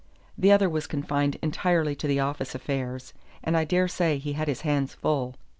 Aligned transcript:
The 0.35 0.51
other 0.51 0.67
was 0.67 0.87
confined 0.87 1.37
entirely 1.43 1.93
to 1.97 2.07
the 2.07 2.19
office 2.19 2.55
affairs, 2.55 3.13
and 3.43 3.55
I 3.55 3.65
dare 3.65 3.87
say 3.87 4.17
he 4.17 4.33
had 4.33 4.47
his 4.47 4.61
hands 4.61 4.95
full. 4.95 5.35